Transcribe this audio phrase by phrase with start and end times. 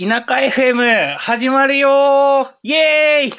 [0.00, 2.54] 田舎 FM 始まるよー。
[2.62, 3.32] イエーイ。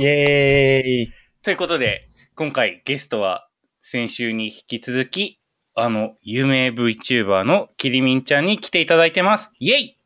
[0.00, 1.12] イェーイ。
[1.42, 3.50] ということで、今回ゲストは
[3.82, 5.40] 先週に引き続き、
[5.74, 9.50] あの、有名 VTuber のキリミンちゃんに来ていただいてます。
[9.58, 9.98] イェイ。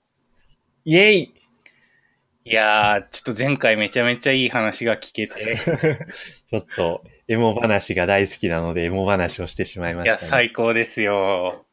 [0.85, 1.36] イェイ
[2.49, 5.57] いやー、ちょっと前回めちゃめちゃいい話が聞けて、
[6.49, 10.29] ちょっと、エモ話が大好きなので、エモ話をしてしまいまいや、した、ね。
[10.31, 11.67] 最高ですよ。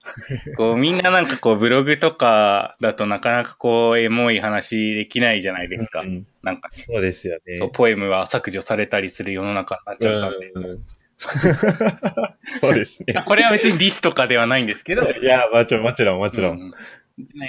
[0.58, 6.02] こう、みんななんかこう、ブログとかだとなかなかこう、エモい話できないじゃないですか。
[6.02, 7.58] うんなんかね、そうですよね。
[7.58, 10.52] そう、ポエムは削除されたりする世の中になっちゃったんで。
[10.55, 10.80] うんうん
[12.58, 13.24] そうですね。
[13.26, 15.04] これは別にディスとかではないんですけど。
[15.04, 16.60] いや、もちろん、もちろん、もちろん。
[16.60, 16.71] うん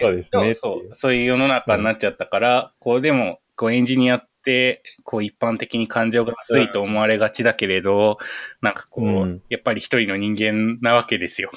[0.01, 8.19] そうですねそう、そういう世の中になっちゃったから、こうでも、こうエンジニアって、こう一般的に感情が薄いと思われがちだけれど、
[8.61, 11.51] なんかこう、うんやっぱり一人の人間なわけですよ。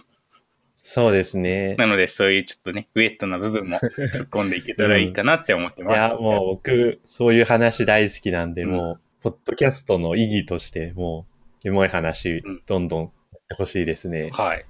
[0.77, 1.75] そうですね。
[1.75, 5.97] なので、そういうちょっとね、ウェットな部分も 突っ込んでいけたらいいかなって思ってます。
[5.97, 11.25] いや、もう僕、そういう話大好きなんで、うんもう、ポッドキャストの意義として、も
[11.65, 13.11] う、エモい話うん、どんどんやっ
[13.49, 14.29] てほしいですね。
[14.31, 14.65] はい。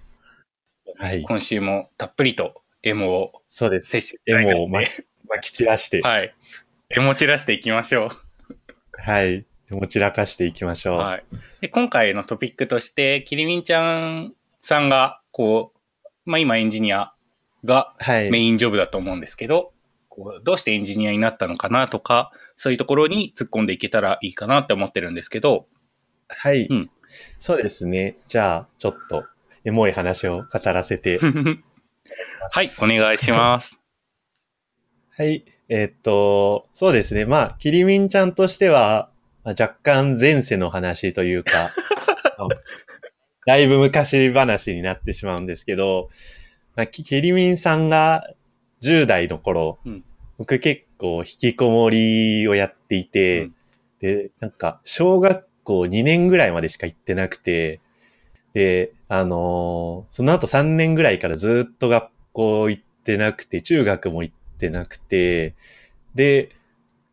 [0.98, 1.22] はい。
[1.22, 3.90] 今週もたっぷりとエモをそうです。
[3.90, 4.82] 摂取エモをま
[5.30, 6.34] まき散らして、はい。
[6.90, 8.12] エモ散らしていきましょ
[8.94, 9.46] はい。
[9.72, 10.96] エモ散らかしていきましょう。
[10.96, 11.00] う。
[11.00, 11.24] はい。
[11.62, 17.14] で、今回のトピックとして、キリミンちゃんさんが、こう、まあ今エンジニア
[17.66, 18.32] がはい。
[18.32, 19.74] メインジョブだと思うんですけど、
[20.08, 25.68] こうどうしてエンジニアになったのかなとか、そういうところに突っ込んでいけたらいいかなって思ってるんですけど、
[26.30, 26.92] はい、うん
[27.40, 28.18] そうですね。
[28.28, 29.26] じゃあ、ちょっと、
[29.64, 31.20] エモい話を語らせて。
[32.52, 33.78] はい、お願いします。
[35.18, 35.46] はい。
[35.70, 37.26] えーっと、そうですね。
[37.26, 39.10] まあ、キリミンちゃんとしては、
[39.44, 41.72] まあ若干前世の話というか、
[43.46, 46.10] だいぶ昔話になってしまうんですけど、
[46.76, 48.30] まあ、キキリミンさんが
[48.82, 50.04] 10代の頃、うん
[50.38, 53.56] 僕結構引きこもりをやっていて、うん
[54.00, 57.82] で、なんか、小学校2年ぐらいまでしか行ってなくて、
[58.54, 65.56] で、あのーその後3年ぐらいからずっと学校行ってなくて、中学も行ってなくて、
[66.16, 66.56] で、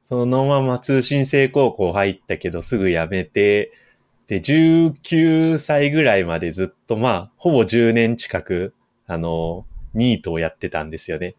[0.02, 3.72] そのまま通信制高校入ったけどすぐ辞めて、
[4.26, 8.74] で、19歳ぐらいまでずっとまあ、ほぼ10年近く、
[9.06, 11.36] あのニートをやってたんですよね。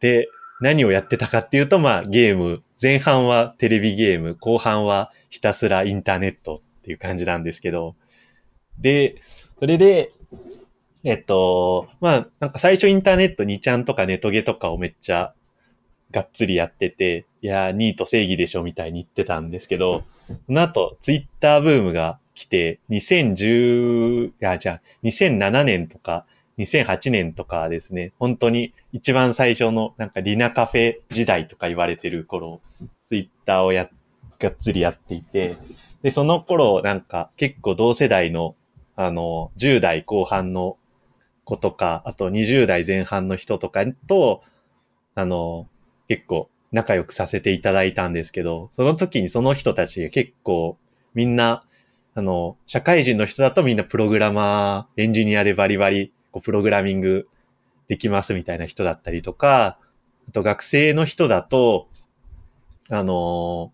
[0.00, 0.28] で、
[0.60, 7.96] 何をやってたかっていうと、まあ、ゲーム、前半はテレビゲーム、後半はひたすらインターネットっていう感じなんですけど、
[8.78, 9.16] で、
[9.62, 10.10] それで、
[11.04, 15.34] えっと、まあ、なんか最初インターネット2ちゃんとかネトゲとかをめっちゃ
[16.10, 26.26] がっつりやってて、いやー、ニート正義でしょみたいに言ってたんですけど、その後、ツイッターブームが来て、2010、いや、じゃあ、2007年とか、
[26.58, 32.60] 2008年とかですね、本当に一番最初のなんかリナカフェ時代とか言われてる頃、
[33.06, 33.88] ツイッターをや、
[34.40, 35.54] がっつりやっていて、
[36.02, 38.56] で、その頃なんか結構同世代の、
[39.06, 40.76] あの、10代後半の
[41.44, 44.42] 子とか、あと20代前半の人とかと、
[45.14, 45.68] あの、
[46.08, 50.76] 結構仲良くさせていただいたんですけど、その時にその人たちが結構
[51.14, 51.64] みんな、
[52.14, 57.28] あの、社会人の人だとみんなプログラマー、エンジニアでバリバリ、こうプログラミング
[57.88, 59.78] できますみたいな人だったりとか、
[60.28, 61.88] あと学生の人だと、
[62.90, 63.72] あの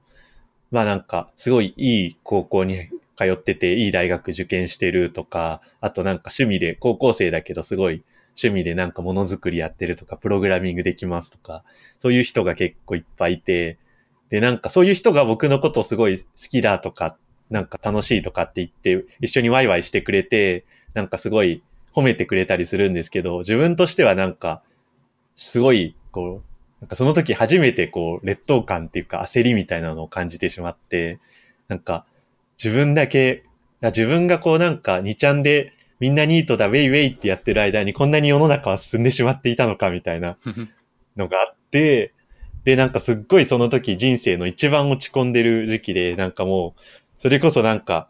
[0.70, 2.76] まあなんか、すごいいい高校に
[3.18, 8.04] 通ってて、いい大学受験してるとか、あとなんか趣味で、高校生だけどすごい
[8.40, 11.64] 趣味でなんかものづくりやってるとか、プログラミングできますとか、
[11.98, 13.78] そういう人が結構いっぱいいて、
[14.28, 17.16] で、なんかそういう人が僕のことをすごい好きだとか、
[17.50, 20.64] なんか楽しいとかって言って、一緒にワイワイしてくれて、
[20.94, 21.62] なんかすごい
[21.92, 24.62] 褒めてくれたりするんですけど、自分としてはなんか、
[25.34, 26.48] すごい、こう、
[26.80, 31.18] なんかその時初めてこう、劣等感っていうか焦りみたいなのを感じてしまって、
[31.66, 32.06] なんか、
[32.62, 33.44] 自分だけ、
[33.82, 40.36] 自分がこうなんか2ちゃんでみんなニートだウェイウェイってやってる間にこんなに世の中は進んでしまっていたのかみたいな
[41.16, 42.12] のがあって、
[42.64, 46.80] で、なんかすっごいその時人生の一番落ち込んでる時期で、なんかもう、
[47.16, 48.08] それこそなんか、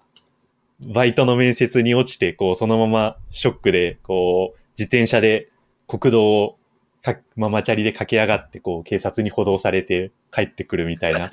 [0.81, 5.49] バイトの面接に落ちて、こう、そのままショックで、こう、自転車で
[5.87, 6.59] 国道を
[7.03, 11.31] か、ママチャリで駆け上がって、こう、警察に補導されて帰ってくるみたいな。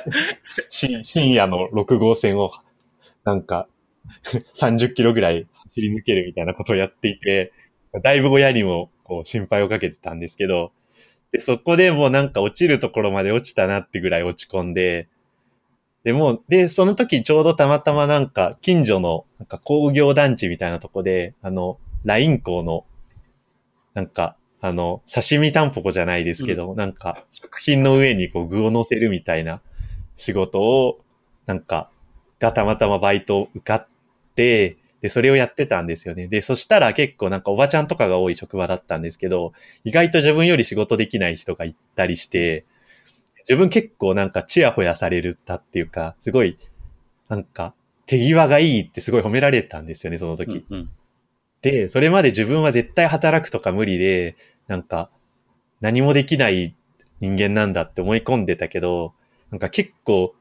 [0.68, 2.52] し深夜の6号線を、
[3.24, 3.68] なんか、
[4.54, 7.52] 30キロぐらい走り抜けるみたいなことをやっていて、
[8.02, 10.72] だいぶ親にも、こう、心配をかけてたんですけど、
[11.30, 15.08] で、そこでもうなんか落ちるところまで落ちたなってぐらい落ち込んで、
[16.04, 22.84] でもう、で、その時ちょうどたまたまなんか近所のなんか工業団地みたいなとこで、あの、ライン校の
[23.94, 29.60] なんかあの、刺身タンポポじゃないですけど、なんか、食品の上にこう具を乗せるみたいな
[30.16, 31.00] 仕事を、
[31.46, 31.90] なんか、
[32.38, 33.88] がたまたまバイト受かっ
[34.34, 36.28] て、で、それをやってたんですよね。
[36.28, 39.52] で、そしたら結構なんかおばちゃんとかが多い職場だったんですけど、
[39.84, 42.64] 意外と自分より仕事できない人がいたりして、
[43.48, 46.56] 自分結構なんかチヤホヤされるたっていうか、すごい、
[47.28, 47.74] なんか、
[48.06, 50.64] 手際がいいってすごい褒められたんですよね、その時。
[50.70, 50.90] うんうん
[51.62, 54.36] で、それまで自分は絶対働くとか無理で、
[54.66, 55.10] なんか、
[55.80, 56.74] 何もできない
[57.20, 59.14] 人間なんだって思い込んでたけど、
[59.52, 60.34] なんか結構、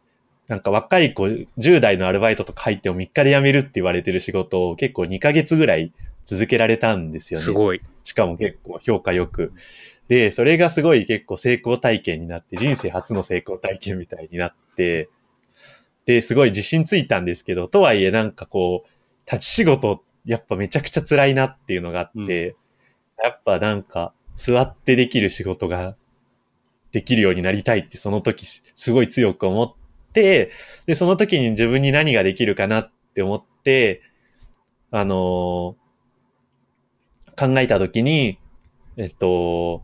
[0.47, 5.93] なんか若い子、10代のアルバイトとか入っても3日で辞めるって言われてる仕事を結構2ヶ月ぐらい
[6.25, 7.45] 続けられたんですよね。
[7.45, 7.81] すごい。
[8.03, 9.51] しかも結構評価よく。
[10.07, 15.09] で、それがすごい結構成功体験になって、人生初の成功体験みたいになって、
[16.05, 18.89] で、すごい自信ついたんですけど、とはいえなんかこう、
[19.29, 22.55] 立ち仕事、やっぱめちゃくちゃ辛いなっていうのがあって、
[23.21, 25.95] やっぱなんか、座ってできる仕事が
[26.91, 29.73] できるようになりたいってその時すごい強く思っ
[30.13, 30.51] て、
[30.85, 34.01] で、その時に自分に何ができるかなって思って、
[34.91, 35.81] あのー
[37.41, 38.37] 考えた時に、
[38.97, 39.81] えっと、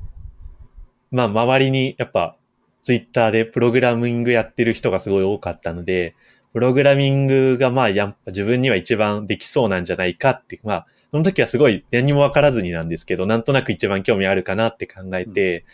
[1.10, 2.38] まあ、周りにやっぱ、
[2.82, 6.16] ツイッターでプログラミングやってる人がすごい多かったので、
[6.54, 15.66] プログラミングがまあ、やっぱ自分には一番できそうなんじゃないかって、まあ、その時はすごい何もわからずになんですけど、なんとなく一番興味あるかなって考えて、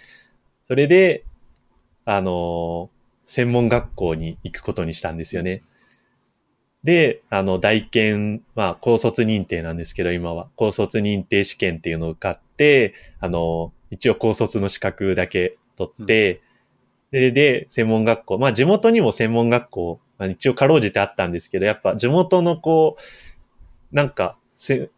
[0.65, 1.25] それで、
[2.05, 5.63] あのー専門学校に行くことにしたんですよね。
[6.83, 10.49] で、あの、大検、まあ、高卒認定なんですけど、今は。
[10.55, 16.41] 高卒認定試験っていうのを受かって、あの、一応高卒の資格だけ取って、
[17.11, 22.97] で、で、専門学校、まあ、地元にも専門学校、まあ一応かろうじてあったんですけど、やっぱ地元のこ
[23.91, 24.89] う、なんか、せ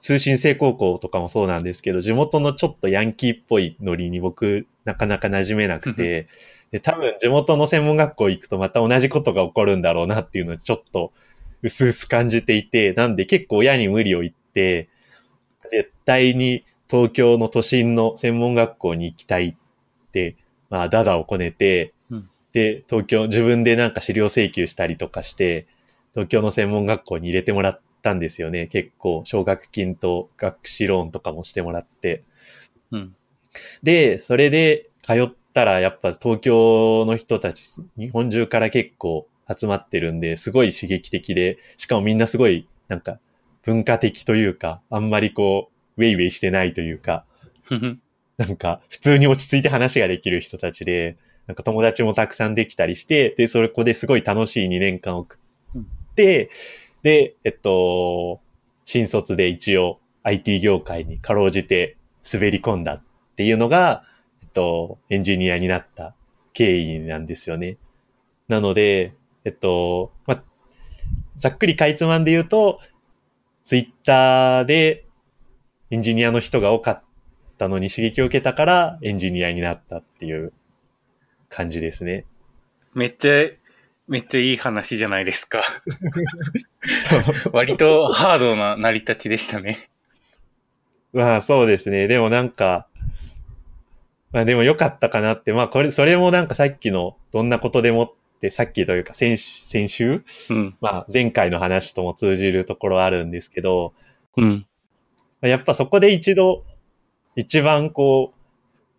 [0.00, 6.28] 通信制高校とかもそうなんですけど、地元のちょっとヤンキーっぽいノリに僕、なかなか馴染めなくて、
[6.70, 11.12] で、多分地元の専門学校行くとまた同じことが起こるんだろうなっていうのをちょっと、
[11.62, 14.88] うすうす感じていて、なんで結構親に無理を言って、
[15.70, 20.36] 絶対に東京の都心の専門学校に行きたいって、
[20.70, 22.28] まあ、ダダをこねて、うん。
[22.52, 25.66] で、東京、自分でなんか資料請求したりとかして、
[26.12, 28.66] 東京の専門学校に入れてもらったんですよね。
[28.66, 32.24] 結構、奨学金と学士ローンとかもしてもらって。
[32.90, 33.14] うん。
[33.82, 37.64] で、それで通ったら、やっぱ東京の人たち、
[37.96, 43.18] 日本中から結構集まってるんで、すごい刺激的で、しかもみんなすごい、なんか、
[43.62, 47.24] 文化的というか、あんまりこう、ウェイウェイしてないというか、
[48.36, 51.16] なんか、普通に落ち着いて話ができる人たちで、
[51.46, 55.38] なんか友達もたくさんできたりして、で、それこですごい楽しい2年間を送
[55.78, 56.50] って、
[57.08, 58.42] で、えっと、
[58.84, 61.96] 新卒で一応 IT 業界にかろうじて
[62.30, 63.02] 滑り込んだっ
[63.34, 64.04] ていうのが、
[64.42, 66.14] えっと、エンジニアになった
[66.52, 67.78] 経緯なんですよね。
[68.46, 69.14] なので、
[69.46, 70.42] えっと、ま、
[71.34, 72.78] ざっくりかいつまんで言うと、
[73.64, 75.06] ツイッターで
[75.90, 77.02] エンジニアの人が多かっ
[77.56, 80.52] たのに刺激を受けたからエンジニアになったっていう
[81.48, 82.26] 感じですね。
[82.92, 83.46] めっちゃ、
[84.08, 85.62] めっちゃいい話じゃないですか。
[87.52, 89.90] 割とハードな成り立ちでしたね。
[91.12, 92.06] まあそうですね。
[92.06, 92.86] でもなんか、
[94.30, 100.22] まあでも良かったかなって、まあこれ、それもなんかさっきのどんなことでもって、さっきというか先週、先週？
[100.50, 100.76] うん。
[100.80, 103.94] まあ前回の話とも通じるところあるんですけど、
[104.36, 104.66] うん。
[105.40, 106.64] やっぱそこで一度、
[107.36, 108.38] 一番こう、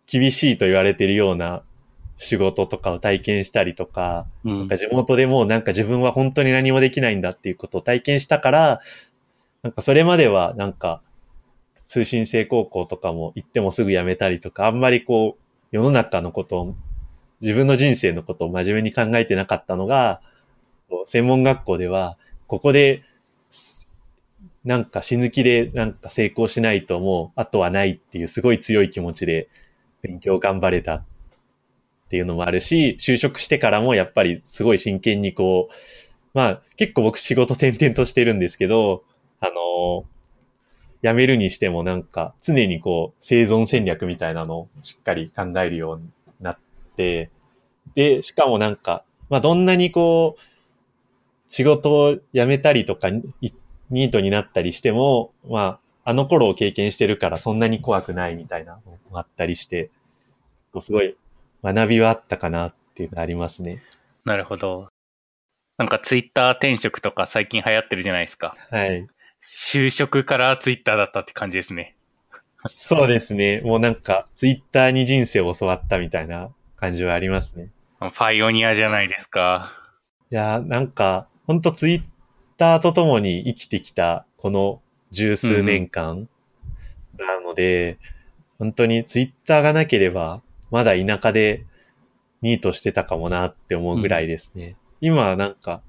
[0.06, 1.62] 厳しいと言われているような
[2.22, 4.58] 仕事とかを体験したりとか、うん。
[4.58, 8.80] なんか地元でもうなんか自分は本当に何もできないんだっていうことを体験したから、
[9.62, 11.00] なんかそれまではなんか
[11.74, 16.74] 通信制高校とかも行ってもすぐ辞めたりとか、あんまりこう世の中のことを、
[17.40, 20.20] 自分の人生のことを真面目に考えてなかったのが、
[21.06, 23.02] 専門学校では、ここで、
[24.62, 29.48] なんか死ぬ気でなんか成功しないともう、あとはないっていうすごい強い気持ちで
[30.02, 31.02] 勉強頑張れた
[32.10, 35.74] っていうのもあるし、就職してからもやっぱりすごい真剣にこう、
[36.34, 39.04] まあ結構僕仕事転々としてるんですけど、
[39.38, 40.04] あの
[41.04, 46.58] 辞めるにしてもなんか常にこう生存戦略みたいなのをしっかり考えるようになっ
[46.96, 47.30] て、
[47.94, 50.40] で、しかもなんか、まあどんなにこう、
[51.46, 59.90] 仕事を辞めたりとか、ニートになったりしても、まあ、あの頃を経験してるからそんなに怖くないみたいなのもあったりして、
[60.80, 61.16] すごい
[61.62, 63.82] 学びはあったかなっていうのありますね。
[64.24, 64.88] なるほど。
[65.78, 68.54] なんかツイッター転職とか最近流行ってるじゃないですか。
[68.70, 69.06] はい。
[69.42, 71.96] 就職からツイッターだったって感じですね。
[72.66, 73.62] そうですね。
[73.64, 77.70] もうなんか、ツイッターに人生を教わったみたいな感じはありますね。
[78.14, 79.72] パイオニアじゃないですか。
[80.30, 82.02] いや、なんか、ほんとツイッ
[82.58, 86.28] ターと共に生きてきたこの十数年間
[87.18, 87.98] なので、
[88.58, 91.64] 本当にツイッターがなければ、まだ田舎で
[92.42, 94.76] ニートしてたかもなって思うぐらいですね。
[95.00, 95.82] 今はなんか、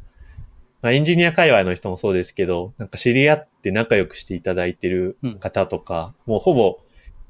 [0.82, 6.80] まあ、エンジニア界隈の人もそうですけど、なんか知り合って仲良くしていただいてる方とか、もうほぼ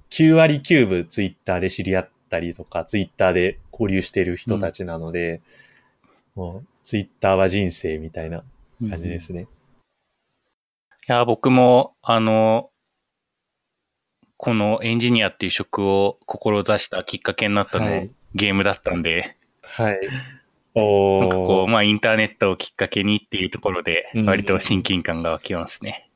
[0.09, 5.41] 9割9分ツイッターで知り合ったりとか、ツイッターで交流してる人たちなので、
[6.35, 8.43] もうツイッターは人生みたいな
[8.89, 9.47] 感じですね。
[11.07, 12.70] いや、僕も、あの、
[14.43, 19.99] このエンジニアっていう職を志したきっかけになったの、はい、ゲームだったんで、はい。
[20.73, 26.09] おなんかこう、まあインターネットをきっかけにっていうところで、割と親近感が湧きますね。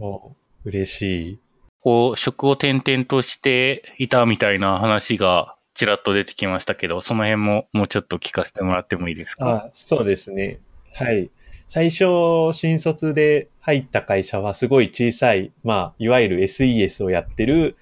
[0.00, 1.02] うん、お嬉し
[1.34, 1.38] い。
[1.82, 9.66] こう、職を転々としていたみたいな話がちらっと出てきましたけど、その辺ももうちょっと聞かせてもらってもいいですか？
[9.66, 10.58] あそうですね。
[10.94, 11.30] はい。
[11.66, 17.76] 最初、新卒で入った会社はすごい小さい、まあ、いわゆる SES をやってる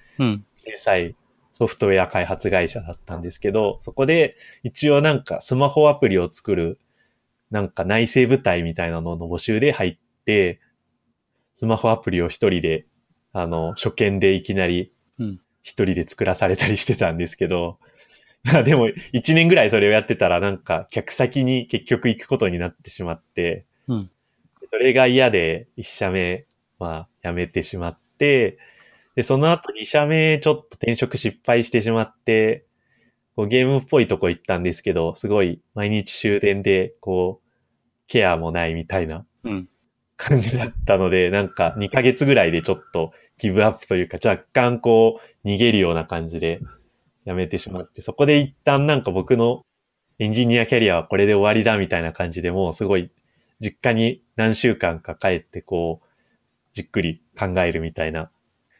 [0.55, 1.15] 小さい
[1.51, 6.79] ソフトウェア開発会社だったんですけど、そこで一応なんかスマホアプリを作る
[7.51, 10.59] なんか内製部隊みたいなのの募集で入って、
[11.55, 12.85] スマホアプリを一人で、
[13.31, 14.91] あの、初見でいきなり
[15.61, 17.79] 一人で作らされたりしてたんですけど、
[18.43, 24.11] まあでも一年ぐらいそれをやってたらなんか客先に結局行くことになってしまって、うん、
[24.65, 26.45] それが嫌で一社目、
[26.79, 28.57] まあ辞めてしまって、
[29.15, 32.65] で、その後2社目ちょっと転職失敗してしまって、
[33.35, 37.45] こうゲームっぽいとこ行ったんですけど、すごい毎日終電で、こう、
[38.07, 39.25] ケアもないみたいな
[40.15, 46.59] 感じだったので、うん、なんか2ヶ月ぐらいでちょっとギブアップというか、若干こう逃げるような感じで
[47.25, 49.65] 辞めてしまって、そこで一旦なんか僕の
[50.19, 53.11] エンジニアキャリアはこれで終わりだみたいな感じでもうすごい
[53.59, 56.07] 実家に何週間か帰ってこう、
[56.73, 58.29] じっくり考えるみたいな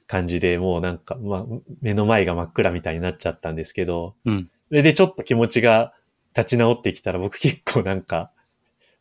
[0.07, 1.45] 感じで、もうなんか、まあ、
[1.81, 4.49] 目の前が真っ暗みたいになっちゃったんですけど、うん。
[4.69, 5.93] それでちょっと気持ちが
[6.35, 8.31] 立ち直ってきたら、僕結構なんか、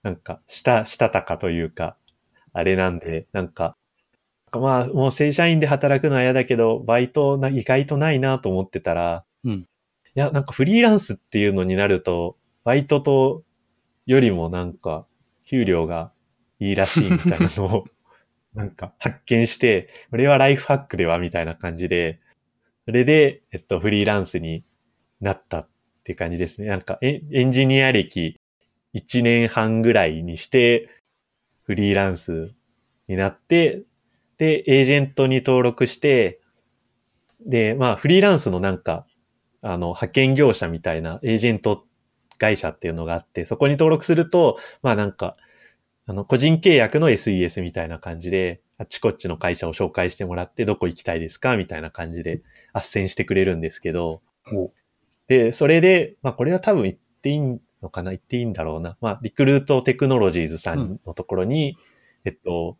[0.02, 1.96] なんか、したしたたかというか、
[2.52, 3.76] あれなんで、なんか、
[4.52, 9.52] まあ、もう正社員で働くのは嫌だけど、バイトな、意外とないなと思ってたら、うん。
[9.52, 9.66] い
[10.14, 13.42] や、なんかフリーランスっていうのになると、バイトと
[14.06, 15.06] よりもなんか、
[15.54, 16.10] 給料が
[16.58, 17.84] いいらしいみたいなのを
[18.54, 22.18] なんか発見して、これはライフハックではみたいな感じで、
[22.86, 24.64] それで、えっと、フリーランスに
[25.20, 25.68] なったっ
[26.02, 26.66] て感じですね。
[26.66, 28.36] なんかエンジニア歴
[28.94, 30.88] 1年半ぐらいにして、
[31.62, 32.52] フリーランス
[33.06, 33.82] になって、
[34.38, 36.40] で、エージェントに登録して、
[37.46, 39.06] で、まあ、フリーランスのなんか、
[39.62, 41.84] あの、派遣業者みたいなエージェント
[42.38, 45.36] 会社っていうのがあって、そこに登録すると、まあなんか、
[46.06, 51.56] あの、個人契約の SES みたいな感じで、あっちこっちの会社を紹介してもらって、どこ行きたいですか？
[51.56, 52.42] みたいな感じで、
[52.74, 54.20] 斡旋してくれるんですけど、
[55.28, 58.10] で、それで、まあこれは多分言っていいのかな？
[58.10, 58.98] 言っていいんだろうな。
[59.00, 61.70] まあ、リクルートテクノロジーズさんのところに、
[62.24, 62.76] うん、えっと、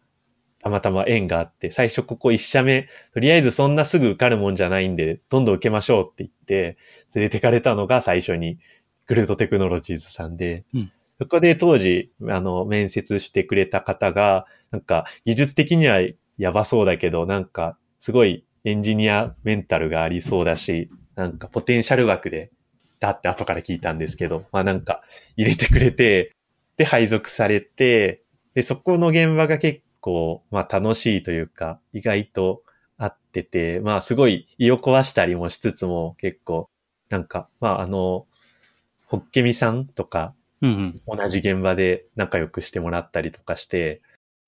[0.58, 6.76] たまたま縁があって、最初ここ一社目、とりあえずそんなすぐ受かるもんじゃないんで、どんどん受けましょうって言って、
[7.14, 8.58] 連れてかれたのが最初に、リ
[9.06, 16.00] クルートテクノロジーズさんで、うんそこで当時、あの、面接してくれた方が、なんか、技術的には
[16.38, 22.50] やばそうだけど、なんか、すごいエンジニアメンタルがありそうだし、なんか、ポテンシャル枠で、
[22.98, 25.02] だって後から聞いたんですけど、まあなんか、
[25.36, 26.34] 入れてくれて、
[26.76, 28.22] で、配属されて、
[28.54, 32.62] で、そこの現場が結構、まあ楽しいというか、意外と
[32.98, 36.68] あってて、まあすごい胃を壊したりもしつつも結構、
[37.08, 38.26] なんか、まああの、
[39.06, 44.00] ホッケミさんとか、うんうん、同じ現場で仲良くしてもらったりとかして、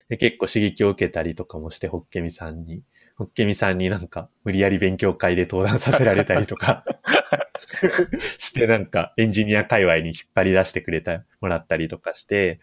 [0.09, 2.81] で結構刺激を受けたりとかもして、ホッケミさんに。
[3.17, 6.85] ホッケミさんになんか無理やり勉強会で登壇させられたりとか
[8.37, 12.59] してなんかエンジニア界隈に引っ張り出してくれた、もらったりとかして、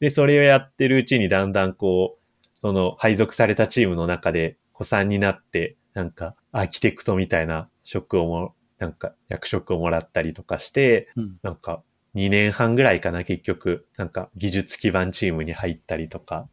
[0.00, 11.82] で、それをやってるうちにだんだんこう、その配属されたチームの中で子さんになって、なんかアーキテクトみたいな職をも、なんか役職をもらったりとかして、うん、なんか
[12.14, 16.48] 2年半ぐらいかな、結局、なんか技術基盤チームに入ったりとか、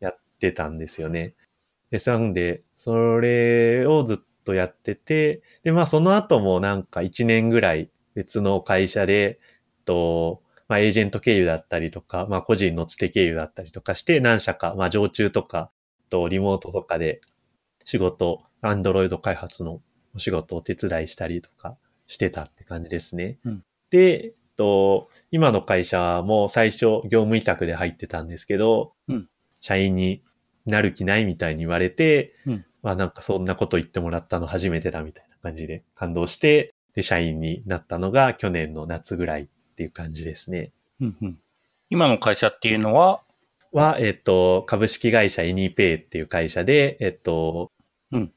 [0.00, 1.34] やってたんですよね。
[1.90, 9.38] で、なんで、それをずっとやってて、で、まあその後もなんか1年ぐらい別の会社で、
[9.84, 15.70] と、まあエージェント経由だったりとか、まあ個人のつて経由だったりとかして、何社か、まあ常駐とか、
[16.08, 17.20] とリモートとかで
[17.84, 19.80] 仕事、アンドロイド開発の
[20.14, 23.38] お仕事をお手伝いしたりとかしてたって感じですね。
[23.44, 29.28] うんで、と、今の会社も最初業務委託で入ってたんですけど、うん。
[29.60, 30.22] 社員に
[30.66, 32.66] なる気ないみたいに言われて、うん。
[32.82, 40.72] まあなんかそんなこと言ってもらったの初めてだみたいな感じで感動して、で、社員になったのが去年の夏ぐらいっていう感じですね。
[41.00, 41.38] うんうん。
[41.88, 43.22] 今の会社っていうのは、
[43.72, 47.70] は、えっと、株式会社エニーペイっていう会社で、えっと、
[48.12, 48.32] うん。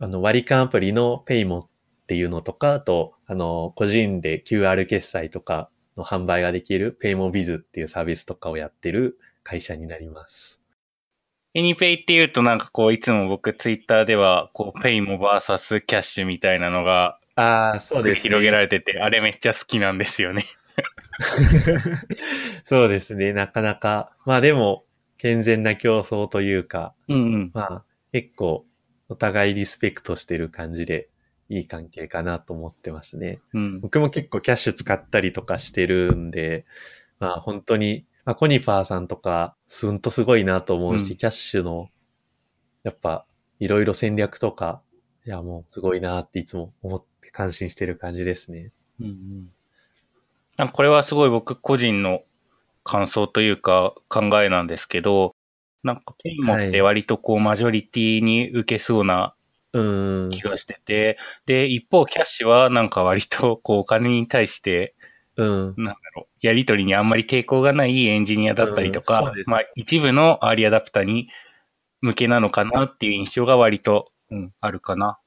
[0.00, 1.68] あの、割り勘アプリのペイモ
[2.08, 10.62] っていうのとか、あと、あの、個人で QR 決済とかの販売ができるペイモビズっていうサービスとかをやってる会社になります。
[11.52, 18.20] エニペイっていうとなんかこう、いつも僕ツイッターでは、こう、ペイモバーサスキャッシュみたいなのがああ、そうです、ね。
[18.22, 20.44] 広げられてて、あれめっちゃ好きなんですよね。
[22.64, 23.34] そうですね。
[23.34, 24.16] なかなか。
[24.24, 24.86] まあでも、
[25.18, 27.50] 健全な競争というか、うんうん。
[27.54, 28.64] まあ、結構、
[29.08, 31.08] お互いリスペクトしてる感じで、
[31.48, 33.40] いい関係かなと思ってますね。
[33.54, 33.80] うん。
[33.80, 36.66] 僕も結構キャッシュ使ったりとかしてるんで、
[37.18, 41.88] まあ本当に、まあコニファーさんとか、すんとすごいなと思うし、うんキャッシュの、
[42.82, 43.24] やっぱ、
[43.58, 44.82] いろいろ戦略とか、
[45.26, 48.72] いやもうすごいなっていつも思って感心してる感じですね。
[49.00, 49.48] うんうん
[50.58, 52.22] なんかこれはすごい僕個人の
[52.82, 55.36] 感想というか考えなんですけど、
[55.84, 59.34] なんかペイモって割とこうマジョリティに受けそうな
[59.72, 60.42] うーん気。
[60.42, 64.94] がしてて、で、一方キャッシュはなんか割とこうお金に対して、
[65.36, 65.74] うん。
[65.76, 71.28] なんだろう、やりとりにあんまり抵抗がないエンジニアだったりとか、うんそうですまあ一部のアーリーアダプターに
[72.00, 75.18] 向けなのかなっていう印象が割と、うん、あるかな。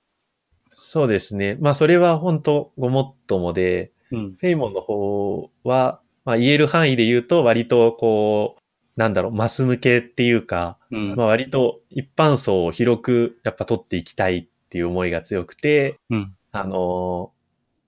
[0.73, 1.57] そうですね。
[1.59, 4.35] まあそれは本当ごもっともで、うん。
[4.35, 8.60] フェイモンの方は、まあ言える範囲で言うと割とこう、
[9.01, 11.15] なんだろう、マス向けっていうか、うん。
[11.15, 16.35] まあ割と一般層を広くやっぱ取っていきたいっていう思いが強くて、うん。
[16.51, 17.41] あのー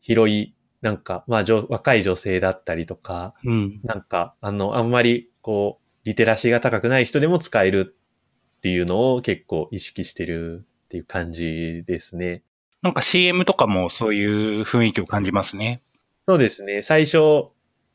[0.05, 3.79] 広い、なんか、まあ女若い女性だったりとか、うん。
[3.83, 7.95] なんか、あの、あんまりこう、リテラシーが高くない人でも使える
[8.57, 12.43] っていうのを結構意識してるっていう感じですね。
[12.81, 15.81] なんか CM とかもそういう雰囲気を感じますね。
[16.27, 16.81] そうですね。
[16.81, 17.17] 最初、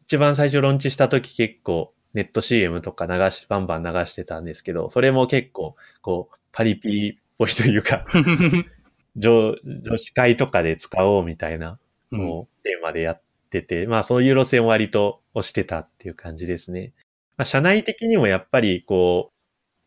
[0.04, 8.06] 一番最初ローンチした時結構ネット CM とか流し、バンバン流してたんですけど、それも結構、こう、パリピっぽいというか、
[9.16, 11.78] 女、女子会とかで使おうみたいな、
[12.10, 16.92] うんこう、テーマでやってて、まあそういう路線を割と押してたっていう感じですね。
[17.36, 19.30] まあ社内的にもやっぱりこ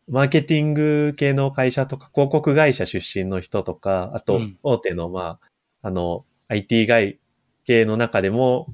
[0.08, 5.38] う、マーケティング系の会社とか、広告会社出身の人とか、あとうん、大手の、ま
[5.82, 7.18] あ、あの、IT 外
[7.64, 8.66] 系の中でも、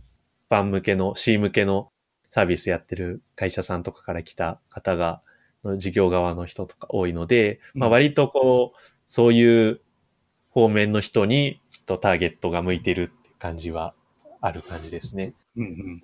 [0.49, 1.91] ファン向けの、C 向けの
[2.31, 5.23] サービスやってる会社さんとかから来た方が、
[5.77, 9.81] 事業側の人とか多いので、まあうん割とこう、そういう
[10.51, 13.95] 方面の人にきっとターゲットが向いてるって感じは
[14.41, 15.35] ある感じですね。
[15.57, 16.03] うんうん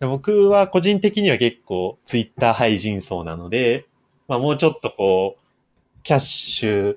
[0.00, 3.86] で僕は個人的には結構ツイッター廃人層なので、
[4.26, 6.96] まあもうちょっとこう、キャッシュ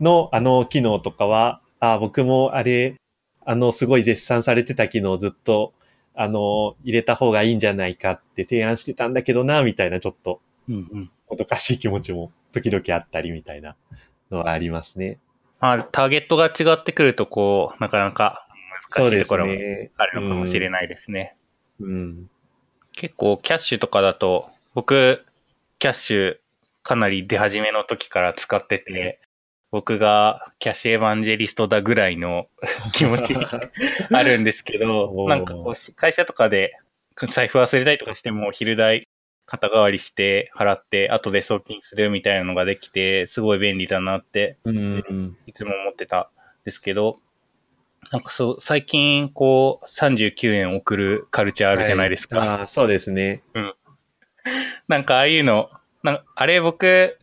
[0.00, 2.96] のあの機能とかは、あ僕もあれ、
[3.44, 5.74] あのすごい絶賛されてた機能をずっと、
[6.14, 13.76] あの、入れた方がいいんじゃないかって提案してたんだけどな、みたいなちょっとうんうんもどかしい気持ちも時々あったりみたいな
[14.30, 15.18] のはありますね。
[15.60, 18.46] まあ、ターゲットが違ってくると、こう、なかなか
[18.94, 19.90] 難しいところもね。
[19.96, 20.70] あるのかもしれい。
[20.70, 21.36] ないですね。
[21.80, 22.30] うん。
[22.92, 25.24] 結構、キャッシュとかだと、僕、
[25.78, 26.36] キャッシュ
[26.82, 29.20] かなり出始めの時から使ってて、
[29.72, 32.46] 僕がキャッシュエヴァンジェリストだぐらいの
[32.92, 36.78] 気持ちあるんですけどなんかこう、会社とかで
[37.16, 39.08] 財布忘れたりとかしても、昼代
[39.46, 45.36] 肩代わりして払って、後で送金するみたいなのができて、すごい便利だなってうん。
[45.46, 46.26] いつも思ってたん
[46.66, 47.20] ですけど、
[48.10, 52.38] なんかそう、最近こう、39円送るカルチャーあるじゃないですか。
[52.38, 53.42] はいああ、そうですね。
[54.86, 55.70] なんかああいうの、
[56.02, 57.18] なあれ僕、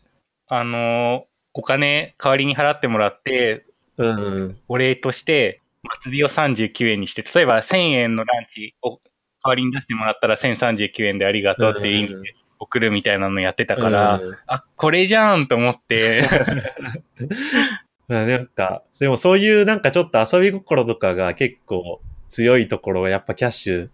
[0.48, 3.66] あのーお金代わりに払ってもらって、
[3.98, 4.58] うん。
[4.68, 5.62] お礼として、
[6.04, 9.00] 祭りを39円にして、例えば1000円のランチを代
[9.44, 16.24] わりに出してもらったら1039円でありがとうっていう意味で送るみたいなのやってたから、うんあ、これじゃんと思って、
[18.08, 23.90] ま あなんか、でもそういうなんかちょっと遊び心とかが結構強いところはやっぱキャッシュ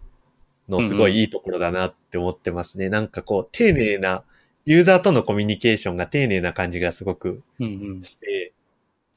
[0.68, 2.88] のすごいいいところだなって思ってますね。
[2.88, 4.24] なんかこう、丁寧な、
[4.66, 8.02] ユーザーとのコミュニケーションが丁寧な感じがすごくうんうん。
[8.02, 8.52] して、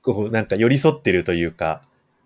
[0.01, 1.81] こうなんか寄り添ってるというか、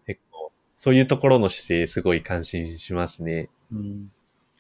[0.06, 3.50] 結構、そういうところの姿勢すごい感心しますね。
[3.72, 4.12] うん。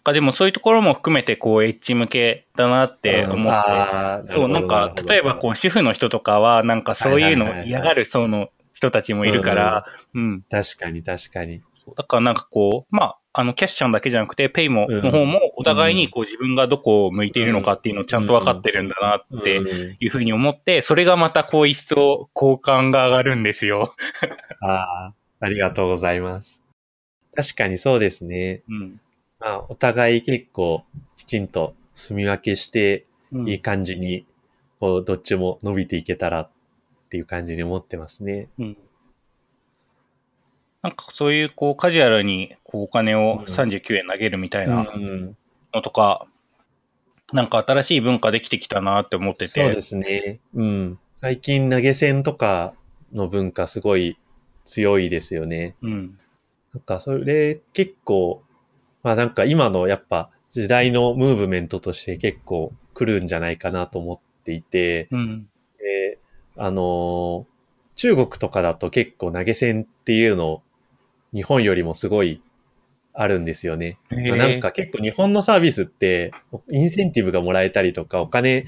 [0.03, 3.63] かでもそういうところも含めてこうエッジ向けだなって思っ
[4.25, 10.41] て、そう、なんか、例えばこう主婦の人とかは、なんかそういうの嫌がる層の人たちもいるから、うん。
[10.49, 11.61] 確かに確かに。
[11.95, 23.95] だからなんかこう、まあ、あの、キャッシュさんだけじゃなくて、ペイも、うんの方も、お互いにこう自分がどこを向いているのかっていうのをちゃんと分かってるんだなってうんいうふうに思って、それがまたこう一層好感が上がるんですよ。
[24.61, 26.63] ああ、ありがとうございます。
[27.35, 28.61] 確かにそうですね。
[28.69, 28.99] うん。
[29.39, 30.83] まあ、お互い結構
[31.17, 34.27] きちんと住み分けして、うんいい感じに、
[34.79, 36.49] こう、どっちも伸びていけたらっ
[37.09, 38.47] ていう感じに思ってますね。
[38.59, 38.77] うん。
[40.83, 45.37] なんかそういうこうカジュアルにこうお金をうん39円投げるみたいなうん
[45.73, 46.27] のとか、
[47.31, 49.47] なんか新しい文化できてきたなって思ってて。
[49.47, 50.39] そうですね。
[50.53, 50.99] うん。
[51.15, 52.73] 最近投げ銭とか
[53.13, 54.17] の文化すごい
[54.65, 55.75] 強いですよね。
[55.81, 56.19] うん。
[56.73, 58.43] なんかそれ結構、
[59.03, 65.47] まあなんか今のやっぱ時代のムーブメントとして結構来るんじゃないかなと思っていて、うん。
[65.79, 66.19] で
[66.57, 67.53] あのー
[67.95, 70.63] 中国とかだと結構投げ銭っていうの
[71.33, 72.41] 日本よりもすごい
[73.13, 73.97] あるんですよね。
[74.09, 76.31] まあなんか結構日本のサービスって
[76.71, 78.65] インセンティブがもらえたりとかお金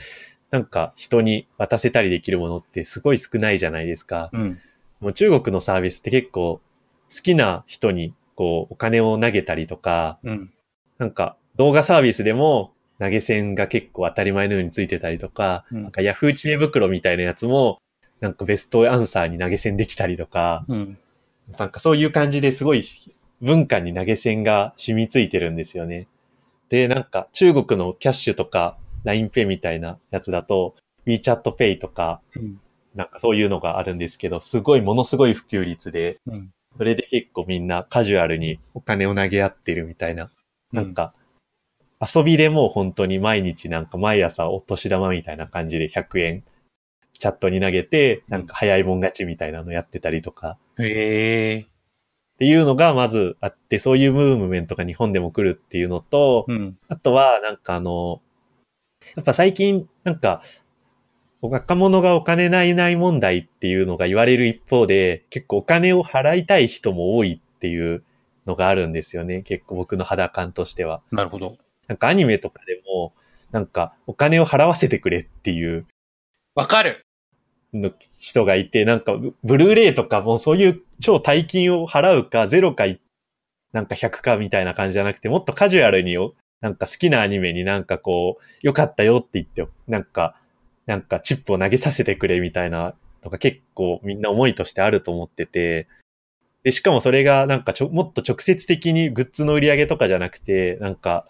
[0.51, 4.29] なんか人に渡せたりできるものってすごい少ないじゃないですか。
[4.33, 4.57] うん。
[4.99, 6.61] もう中国のサービスって結構
[7.09, 10.51] 好きな人にこうお金を投げたりとか、うん。
[10.97, 17.79] なんか動画サービスでも投げ銭が結構当たり前のようについてたりとか、うんなんかヤフー知恵袋みたいなやつも
[18.21, 20.97] なんかベストアンサーに投げ銭できたりとか、うん。
[21.57, 22.83] なんかそういう感じですごい
[23.41, 26.07] 文化に投げ銭が染みついてるんですよね。
[26.69, 32.59] で、なんか中国のキャッシュとか LINEPay みたいなやつだと WeChat Pay とかうん。
[32.95, 36.51] なんかそういうのがあるんですけど、すごいものすごい普及率で、うん。
[36.77, 40.31] それで結構みんなカジュアルにお金を投げ合ってるみたいな。
[40.71, 41.13] なんか、
[42.01, 46.43] 遊びでもう本当に毎日なんか毎朝お年玉みたいな感じで100円
[47.17, 51.59] チャットに投げて、なんか早いもん勝ちみたいなのやってたりとか、へえ。
[51.59, 56.77] っていうのがまずあって、そういうムーブメントが日本でも来るっていうのと、うん。
[56.89, 58.21] あとはなんかあの、
[59.15, 60.41] やっぱ最近なんか、
[61.41, 68.03] 若者がお金ないない問題っていうのが言われる一方で、結構お金を払いたい人も多いっていう
[68.45, 69.43] のがあるんですよね。
[69.43, 71.01] 結構僕の肌感としては。
[71.11, 71.57] なるほど。
[71.87, 73.13] なんかアニメとかでも、
[73.51, 75.85] なんかお金を払わせてくれっていう
[76.55, 77.04] わかる
[77.81, 82.85] の人がいて、なんかブルーレイとかもそういう超大金を払うか、ゼロか、
[83.73, 90.35] なんか100かみたいな感じじゃなくて、もっとカジュアルによ、なんか好きなアニメになんかこう、良かったよって言って、なんか、
[90.85, 95.87] なんかチップを投げさせてくれみたいなのが結構みんな思いとしてあると思ってて、
[96.63, 101.27] で、しかもそれがなんかちょ、もっと直接的にグッズの売り上げとかじゃなくて、なんか、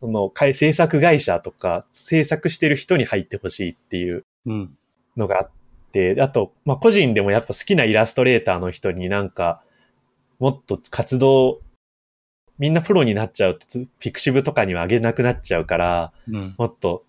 [0.00, 4.24] その、制作会社とか、制作してる人に入ってほしいっていう。
[4.46, 4.76] うん。
[5.16, 5.50] のがあっ
[5.92, 9.62] て、あと、まあ、個人でもやっぱ好きなイラストレーターの人になんか、
[10.38, 11.60] もっと活動、
[12.58, 16.54] みんなプロになっちゃうとつ、ピクシブとかには上げなくなっちゃうから、うん。
[16.58, 17.04] もっと、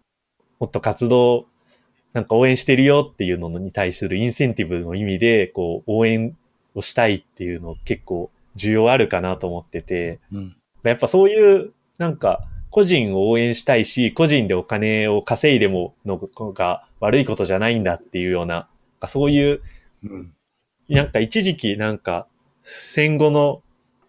[0.60, 1.46] もっと活動、
[2.14, 6.38] なんか応援してるよっていうのに対するインセンティブの意味で、こう、応援
[6.76, 10.56] をしたいっていうの結構需要あるかなと思ってて、うん。
[10.84, 16.18] やっぱそういう、なんか、個人を応援したいし、個人でお金を稼いでもの
[16.54, 18.68] が悪いことじゃないんだっていうような、
[19.06, 19.62] そういう、
[20.04, 20.34] うん。
[20.90, 22.26] なんか一時期なんか
[22.64, 23.62] 戦後の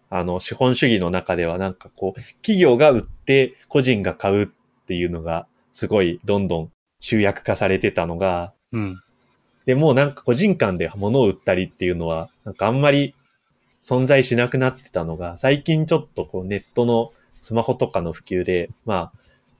[0.09, 4.47] あの資本主義の中ではなんかこう、企業が売って個人が買うっ
[4.87, 8.99] ていうのがすごいどんどん集約化されてたのが、うん。
[9.67, 13.13] でもうなんか個人間で物を売ったりっていうのは、なんかあんまり
[13.79, 17.11] 存在しなくなってたのが、最近ちょっとこうネットの
[17.45, 19.11] スマホとかの普及で、ま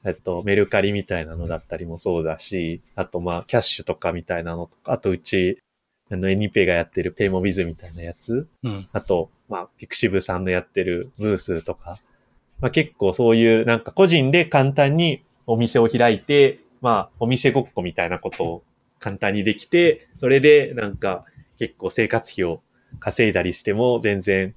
[0.04, 5.60] あ、えっと、メルカリみたいなのだったりもそうだし、あとまあ、キャッシュとかみたいなのとか、あとうち、
[6.10, 8.90] あの、エニペがやってるペイモビズみたいなやつ、うん。
[8.92, 12.00] あと、まあ、ピクシブさんのやってるブースとか、
[12.60, 18.64] まあ結構そういうなんか個人で簡単にお店を開いて、まあ、お店ごっこみたいなことを
[19.00, 21.26] 簡単にできて、それでなんか
[21.58, 22.62] 結構生活費を
[23.00, 24.56] 稼いだりしても全然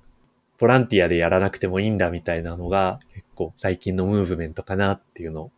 [0.59, 3.08] ボランティアでやらなくてもいいんだみたいなのが結
[3.39, 5.51] 構最近のムーブメントかなっていうのを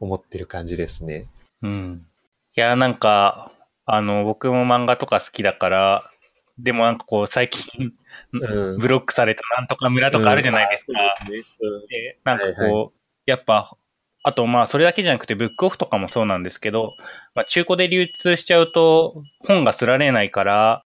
[0.00, 1.26] 思ってる感じですね。
[1.62, 2.06] うん。
[2.54, 3.52] いや、なんか、
[3.86, 6.10] あの、僕も漫画とか好きだから、
[6.58, 10.92] でもなんかこう、最近、うんブロックされたなんとか村とかあるじゃないですか。
[11.28, 12.90] うでなんかこう、はい
[13.26, 13.76] やっぱ、
[14.22, 16.94] あとまあ、それだけじゃなくて、ブックオフとかもそうなんですけど、
[17.34, 20.82] まあ、中古で流通しちゃうと、本がすられないから、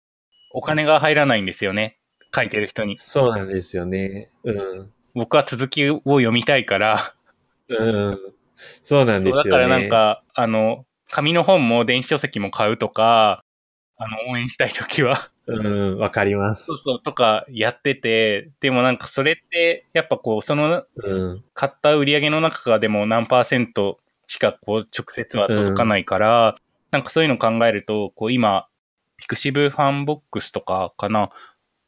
[0.53, 1.99] お金が入らないんですよね。
[2.35, 2.97] 書いてる人に。
[2.97, 4.31] そうなんですよね。
[4.45, 4.93] うん。
[5.17, 7.15] 僕は続きを読みたいから、
[7.69, 8.19] うん。
[8.55, 9.51] そうなんですよね。
[9.51, 13.43] だからなんか、あの、紙の本も電子書籍も買うとか、
[13.97, 16.75] あの、応援したいときは、うん、わかりますそ。
[16.75, 21.45] うそう、とかやってて、でもなんかそれって、やっぱこう、そのうん。
[21.55, 26.57] 買った売り上げの中からでも何パーセントしかこう直接は届かないから、
[26.91, 28.67] なんかそういうの考えると、こう今、
[29.17, 31.31] ピクシブファンボックスとかかな、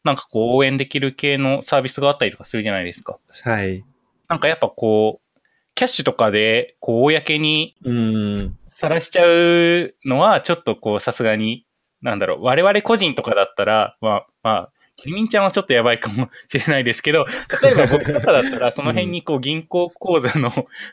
[0.09, 3.19] なんかこう応援できる系のサービスがあったりとかするじゃないですか。
[3.45, 3.85] はい。
[4.27, 5.41] なんかやっぱこう、
[5.75, 8.59] キャッシュとかで、こう、公にうん。
[8.69, 11.67] さらしちゃうのは、ちょっとこう、さすがに、
[12.01, 17.27] なんだろう、我々個人とかだったら、まあ、まあ、キリミンちゃんはちょっとやばいかもしれないですけど、
[17.63, 20.51] 例えば僕とかだったら、その辺にこう、銀行口座の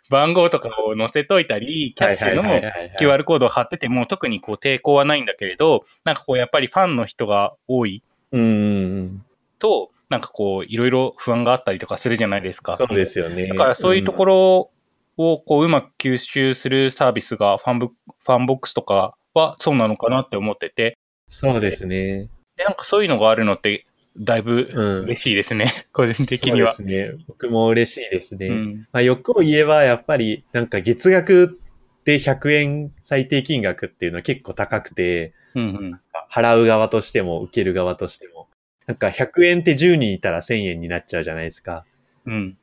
[0.09, 2.95] 番号とかを載せといたり、キャッシュのはい。
[2.99, 9.25] QR コードを貼ってても、特にこう、抵抗はないんだけれど、なんかこう、やっぱりファンの人が多いうん。
[9.59, 12.77] と、なんかこう、いろいろ不安があったりとかするじゃないですか。
[12.77, 13.47] そうですよね。
[13.47, 14.71] だからそういうところ
[15.17, 22.29] をこううまく吸収するサービスがファンブファンボックスとかはそうなのかなって思ってて、そうですね。
[22.57, 23.85] でなんかそういうのがあるのって
[24.17, 25.03] だいぶうん。
[25.03, 26.69] 嬉しいですね、 個人的には。
[26.69, 27.23] そうですね。
[27.27, 28.47] 僕も嬉しいですね。
[28.47, 31.59] うんまあ、欲を言えば、やっぱり、なんか月額
[32.05, 35.99] で100円最低金額っていうのは結構高くて、うんうん
[36.31, 38.47] 払う側としても、受ける側としても。
[38.87, 41.85] なんか100円って10人いたら1000円になっちゃうじゃないですか。
[42.25, 42.57] うん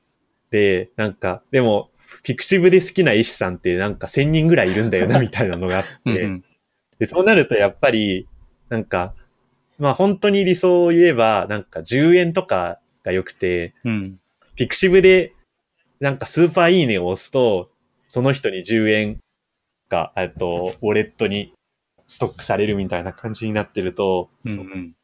[0.51, 1.91] で、なんか、でも、
[2.23, 5.91] ピクシブで好きな医師さんってなんか1000人ぐらいいるんだよな、 みたいなのがあって。
[6.05, 6.45] うんうん
[6.99, 8.29] で、そうなるとやっぱり、
[8.69, 9.15] なんか、
[9.79, 14.21] まあ本当に理想を言えば、なんか10円とかが良くて、うん
[14.55, 15.33] ピクシブで、
[15.99, 17.71] なんかスーパーいいねを押すと、
[18.07, 19.19] その人に10円
[19.89, 21.55] が、えっと、ウォレットに
[22.13, 24.95] ストックされるみたいな感じになってると、うんうん。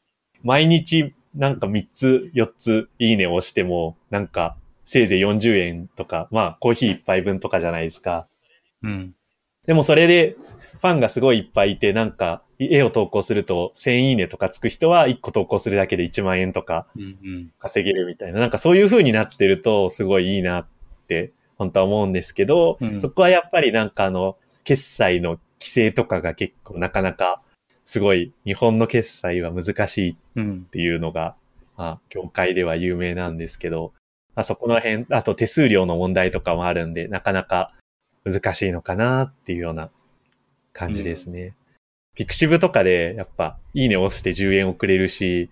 [0.42, 8.28] 毎日なんか3つ、4ついいねを押しても、なんかせいぜい40円とか、まあコーヒー1杯分とかじゃないですか。
[8.82, 9.14] うん。
[9.66, 10.36] でもそれで
[10.80, 17.52] ファンがすごいいっぱいいて、なんか絵を投稿すると1000いいねとかつく人は1個投稿するだけで1万円とかうんうん。
[17.58, 20.66] 稼げるみたいな、なんかそういう風になってるとすごいいいなっ
[21.06, 23.00] て本当は思うんですけど、うん。
[23.00, 27.42] そこはやっぱりなんかあの、決済の規制とかが結構なかなか
[27.84, 31.36] すごい日本の決済は難しいっうんていうのが、
[31.76, 33.92] まあ、業界では有名なんですけど、
[34.34, 37.72] まあ、そこの辺、あと手数料の問題とかもあるんで、なかなか
[38.24, 39.90] 難しいのかなっていうような
[40.72, 41.54] 感じですね。
[42.14, 45.48] ピクシブとかで、やっぱ、いいね押して10円送れるし、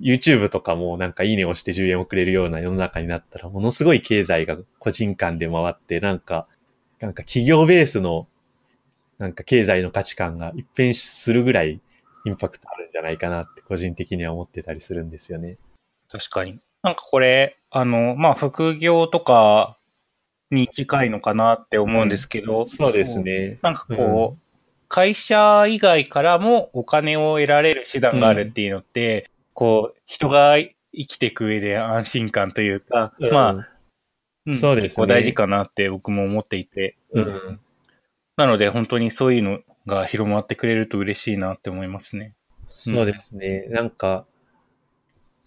[0.00, 6.46] YouTube とかもなんかいいね押して10円送れるような世の中になったら、ものすごい経済が個人間で回って、なんか、
[7.00, 8.28] なんか企業ベースの、
[9.18, 11.80] なんか経済の価値観が一変するぐらい
[12.24, 15.58] インパクトあるんじゃないかなって個人的には思ってたりするんですよね。
[16.10, 16.58] 確かに。
[16.82, 19.78] なんかこれ、あの、まあ、副業とか
[20.50, 23.58] に近いのかなって思うんですけど、そうですね。
[23.62, 24.54] なんかこう、
[24.88, 30.74] 会社以外からもお金を得られる手段があるっていうのって、こう、人が生
[31.06, 33.68] きていく上で安心感というか、うんまあ、
[34.46, 37.60] うんそうですね結構大事かなって僕も思っていて、うん。
[38.36, 42.34] なので本当にそういうのが広まってくれると嬉しいなって思いますね。
[42.66, 43.66] そうですね。
[43.68, 44.26] なんか、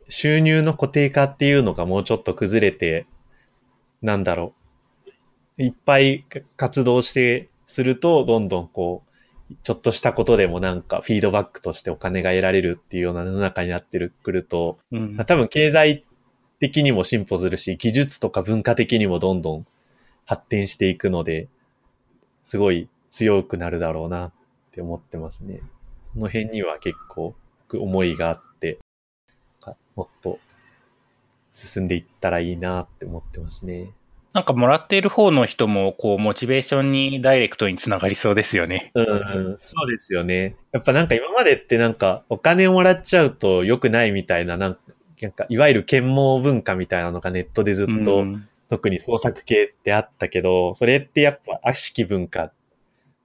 [0.09, 3.07] 収入の固定化っていうのがもうちょっと崩れて、
[4.01, 4.53] なんだろ
[5.57, 5.63] う。
[5.63, 6.23] いっぱい
[6.55, 9.03] 活動して、すると、どんどんこ
[9.51, 16.05] う、ちょっとしたことでもなんかフィードバックとしてお金が得られるっていうような世の中になってくると、うん多分経済
[16.59, 19.65] 的にも進歩するし、技術とか文化的にもどんどん
[20.25, 21.47] 発展していくので、
[22.47, 24.31] すごい強くなるだろうなっ
[24.71, 25.59] て思ってますね。
[26.13, 27.35] この辺には結構
[27.73, 28.79] 思いがあって、
[29.97, 30.39] もっと
[31.51, 33.91] 進んでいったらいいなって思ってますね。
[34.31, 38.93] なんかもらっている方の人も、こう、モチベーションにダイレクトにつながりそうですよね。
[38.95, 40.55] うん、そうですよね。
[40.71, 44.75] やっぱなんか今までってなんかお金をもらっちゃうと良くないみたいな、なん
[45.35, 52.51] か、いわゆる啓蒙文化みたいなのがネットでずっと、うん特に創作系ってあったけど、それってやっぱ悪しき文化。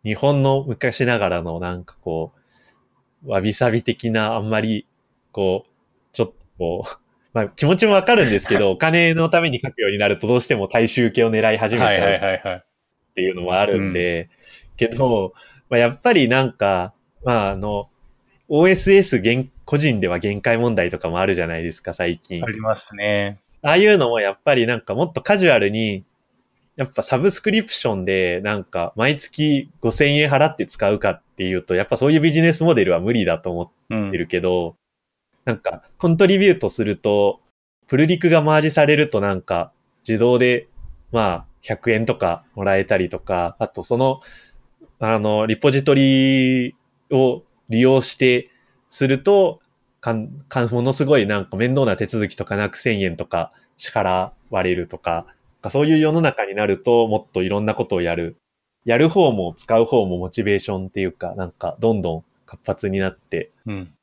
[0.04, 2.32] 日本の昔ながらのなんかこ
[3.24, 4.86] う、わびさび的なあんまり、
[5.32, 5.70] こう、
[6.12, 6.98] ちょっとこう、
[7.34, 12.64] まあ気持ちもわかるんですけど、 お金のために書くようになるとどうしても大衆系を狙い始めちゃう。
[13.10, 14.30] っていうのもあるんで、
[14.76, 15.34] けど、
[15.68, 17.88] まあ、やっぱりなんか、まああの、
[18.48, 22.50] OSS 限個人では限界問題とかもあるじゃないですか、最近あ。
[22.50, 23.38] りますね。
[23.62, 26.04] ああいうのもやっぱりなんかもっとカジュアルに、
[26.76, 34.76] やっぱサブスクリプションでなんか毎月5000円払って使うかっていうと、やっぱそういうビジネスモデルは無理だと思ってるけど、
[35.44, 37.40] なんかコントリビュートすると、
[37.86, 39.72] プルリクがマージされるとなんか
[40.06, 40.68] 自動で
[41.12, 44.20] まあ100円とかもらえたりとか、あとその
[44.98, 46.74] あのリポジトリ
[47.10, 48.50] を利用して
[48.88, 49.60] すると、
[50.02, 55.26] かん、かん、ものすごいなんか面倒な手続きとかなく1000円とか支払われるとか、
[55.68, 58.36] そういう世の中になるともっといろんなことをやる。
[58.84, 63.94] やる方も使う方もモチベーションっていうか、なんかどんどん活発になって、うん。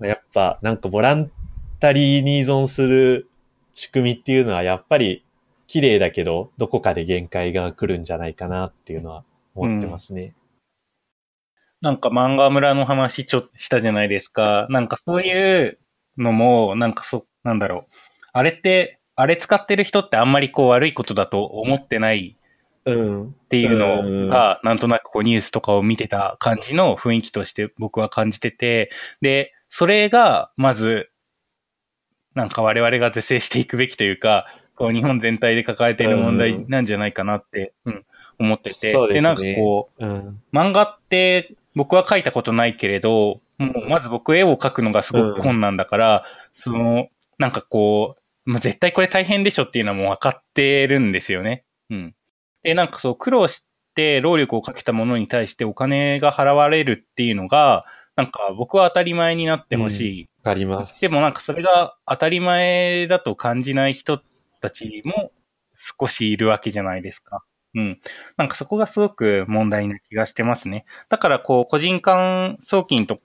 [0.00, 1.30] やっぱなんかボラン
[1.78, 3.28] タリーに依存する
[3.72, 5.24] 仕組みっていうのはやっぱり
[5.68, 9.22] 綺麗だけど、どこかで限界が来るんじゃないかなっていうのは
[9.54, 10.34] 思ってますね。
[11.84, 14.66] なんか漫画村の話ちょっとしたじゃないですか。
[14.70, 15.78] なんかそういう
[16.16, 17.92] のも、なんかそ、なんだろう。
[18.32, 22.38] あれって、あれ使ってる人ってあんまりこう悪いことだと思ってない
[22.86, 23.28] うん。
[23.28, 31.10] っていうのが、なんとなくこうニュースとかを見てた感じの雰囲気として僕は感じてて、で、それがまず、
[32.34, 38.04] なんか我々が是正していくべきというか、こう日本全体で抱えている問題なんじゃないかなって、うん、
[38.38, 38.90] 思ってて。
[38.90, 40.42] そうですねなんかこう、うん。
[40.52, 46.24] 漫画って僕は描いたことないけれど、もうまず僕絵を描くのがすごく困難だから、
[46.56, 47.08] その、
[47.38, 51.64] なんかこう、まあ、絶対これ大変でしょっていうのはもう分かってるんですよね。
[51.90, 52.14] うん。
[52.62, 57.84] で、なんかそう苦労して労力をかけたものに対してお金が払われるっていうのが、
[58.16, 60.28] なんか僕は当たり前になってほしい。
[60.44, 61.00] わかります。
[61.00, 64.20] でもなんかそれが当たり前だと感じない人
[64.60, 65.32] たちも
[65.74, 67.44] 少しいるわけじゃないですか。
[67.74, 68.00] うん。
[68.36, 70.84] なんかそこがすごく問題な気がしてますね。
[71.08, 73.22] だからこう個人間送金とか、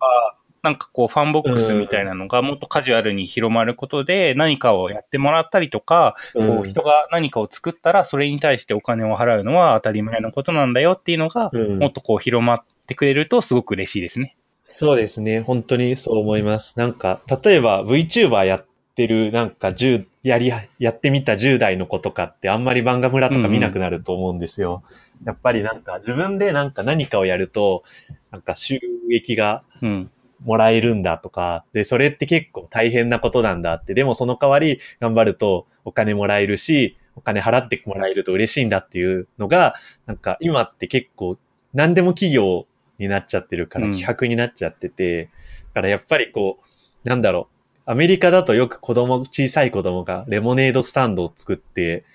[0.62, 14.36] なんかこうファンボックスみたいなのがもっとカジュアルに広まることで何かをやってもらったりとか、こううん人が何かを作ったらそれに対してお金を払うのは当たり前のことなんだよっていうのが、うんもっとこう広まってくれるとすごく嬉しいですね。
[14.72, 15.42] そうですね。
[15.42, 16.78] 本当にそう思います。
[16.78, 18.66] なんか、例えば VTuber やっ
[19.00, 24.84] てる、なんか10、やり、やってみた10代の子とかってあんまり漫画村とか見なくなると思うんですよ。
[25.24, 27.84] やっぱりなんか自分でなんか何かをやると、
[28.30, 28.78] なんか収
[29.10, 30.12] 益がうん。
[30.42, 39.74] もらえるんだとか、で、それって結構大変なことなんだって、でもその代わり頑張るとお金もらえるし、お金払ってもらえると嬉しいんだっていうのが、
[40.06, 41.38] なんか今って結構
[41.74, 42.68] 何でも企業
[43.00, 45.26] になっちゃってるからうん企画になっちゃってて、
[45.74, 46.60] だからやっぱりこ
[47.06, 47.59] う、なんだろう、
[47.90, 52.06] アメリカだとよく子供、小さい子供がレモネードスタンドを作って、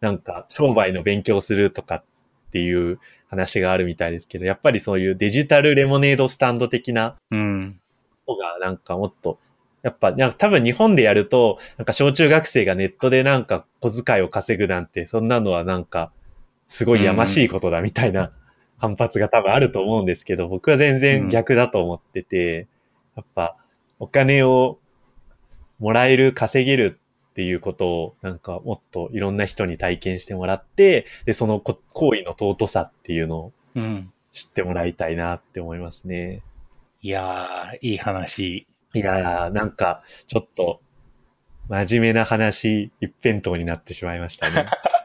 [0.00, 2.02] なんか商売の勉強するとかっ
[2.50, 7.80] ていう話があるみたいですけど、やっぱりそういうデジタルレモネードスタンド的なうん。
[8.26, 9.38] 方がなんかもっと、
[9.82, 16.10] やっぱ、なんか多分日本でやると、なんか小中学生がネットでなんか小遣いを稼ぐなんて、そんなのはなんか、
[16.66, 18.32] すごいやましいことだみたいな
[18.78, 22.66] 反発が多分あると思うんですけど、僕は全然逆だと思ってて、
[23.14, 23.56] やっぱ
[24.00, 24.80] お金を
[25.80, 34.12] もらえる、稼げるっていうことをなんかもっといろんな人に体験してもらって、で、そのこ行為の尊さっていうのをうん。
[34.32, 36.42] 知ってもらいたいなって思いますね。
[37.02, 38.66] いやー、いい話。
[38.94, 40.80] いやー、なんか、ちょっと、
[41.68, 44.66] 真面目な話、一辺倒になってしまいましたね。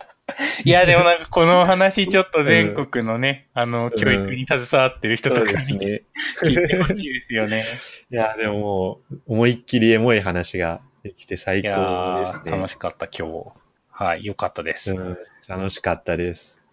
[0.65, 6.01] いや、でもなんかこの話ちょっと全国のね、あの、ん教育に携わってる人とかにね。
[6.41, 7.63] 聞いてほしいですよね。
[8.12, 12.67] いやー、でももう、思いっきりエモい話ができて最高ですー、楽ね。
[12.67, 13.51] しかった今日。
[13.91, 14.91] はい、よかったです。
[14.93, 16.63] うん、楽しかったです。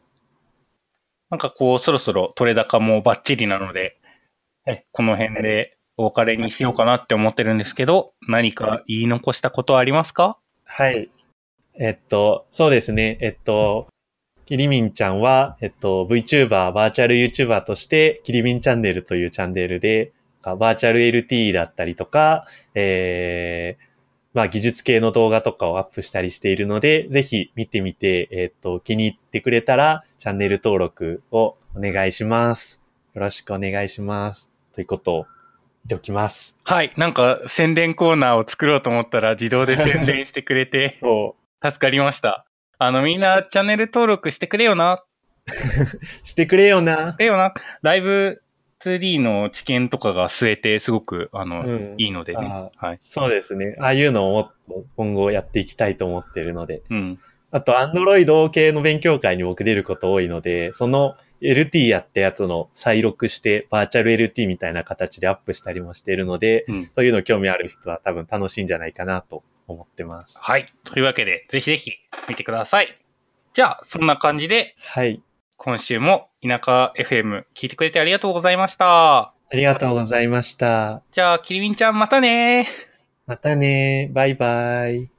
[1.28, 3.98] なんかこう、そろそろ取れ高もバッチリなので、
[4.66, 10.38] えこの辺でお別れにしようかなって思ってるんですけど、何か言い残したことはありますか？
[10.64, 11.11] はい。
[11.78, 13.18] えっと、そうですね。
[13.20, 13.88] えっと、
[14.44, 23.85] キリミンちゃんは、えっと、VTuber、バーチャル YouTuber として、キリミンチャンネルというチャンネルで、バーチャル LT だったりとか、えー、
[24.35, 32.82] まあ技術系の動画とかをアップしたりしているので、ぜひ見てみて、えっと、気に入ってくれたら、チャンネル登録をお願いします。
[33.14, 34.50] よろしくお願いします。
[34.74, 35.26] ということを言っ
[35.88, 36.58] ておきます。
[36.64, 41.41] はい、なんか宣伝コーナーを作ろうと思ったら自動で宣伝してくれて そう。
[41.62, 42.46] 助かりました。
[42.79, 45.05] あの、みんなチャンネル登録してくれよな。
[46.25, 47.14] してくれよな。
[47.14, 47.55] くれよな。
[47.83, 48.42] ライブ
[48.81, 52.40] 2D の知見とかが据えてすごく、あの、うんいいのでね。
[52.44, 52.96] あはい。
[53.00, 53.77] そうですね。
[53.79, 56.83] ああいうのをもっと今後やっていきたいと思ってるので。
[56.90, 57.19] うん。
[57.52, 70.38] あと、アンドロイド系の勉強会に僕出ること多いので、その LT やったやつの再録して、バーチャル LT みたいな形でアップしたりもしているので、うんそういうの興味ある人は多分楽しいんじゃないかなと思ってます。
[70.42, 70.67] はい。
[70.85, 71.92] というわけで、ぜひぜひ
[72.29, 72.98] 見てください。
[73.54, 75.23] じゃあ、そんな感じで、はい。
[75.56, 79.21] 今週も田舎 FM 聞いてくれてありがとうございました。
[79.21, 81.02] ありがとうございました。
[81.13, 82.69] じゃあ、キリミンちゃんまたね
[83.27, 85.12] またねバイバイ。